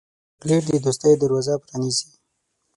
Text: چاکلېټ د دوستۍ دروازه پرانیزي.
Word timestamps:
چاکلېټ 0.39 0.61
د 0.69 0.71
دوستۍ 0.85 1.13
دروازه 1.21 1.53
پرانیزي. 1.63 2.07